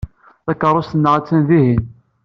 [0.45, 1.83] Takeṛṛust-nneɣ attan dihin.